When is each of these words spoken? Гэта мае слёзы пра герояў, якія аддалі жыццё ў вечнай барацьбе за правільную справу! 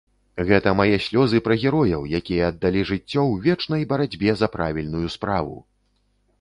Гэта 0.51 0.69
мае 0.79 0.95
слёзы 1.07 1.41
пра 1.47 1.57
герояў, 1.65 2.07
якія 2.21 2.49
аддалі 2.53 2.81
жыццё 2.93 3.21
ў 3.31 3.35
вечнай 3.47 3.87
барацьбе 3.95 4.29
за 4.43 4.53
правільную 4.59 5.07
справу! 5.21 5.55